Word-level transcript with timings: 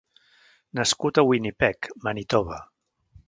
Nascut 0.79 1.17
a 1.17 1.23
Winnipeg, 1.27 1.91
Manitoba. 2.07 2.61